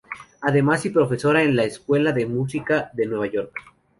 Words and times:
Además 0.41 0.83
y 0.87 0.89
profesora 0.89 1.43
en 1.43 1.55
la 1.55 1.63
Escuela 1.63 2.11
de 2.11 2.25
Música 2.25 2.89
de 2.93 3.05
Nueva 3.05 3.27
York. 3.27 3.53